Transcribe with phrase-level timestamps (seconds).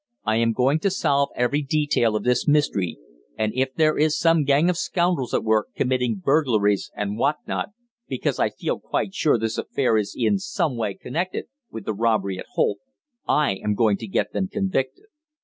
[0.25, 2.97] I am going to solve every detail of this mystery,
[3.37, 7.69] and if there is some gang of scoundrels at work committing burglaries and what not
[8.07, 12.39] because I feel quite sure this affair is in some way connected with the robbery
[12.39, 12.79] at Holt
[13.27, 15.05] I am going to get them convicted.